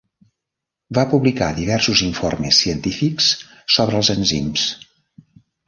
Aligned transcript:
Va 0.97 1.03
publicar 1.11 1.49
diversos 1.59 2.03
informes 2.07 2.63
científics 2.65 3.29
sobre 3.77 4.01
els 4.03 4.13
enzims. 4.19 4.69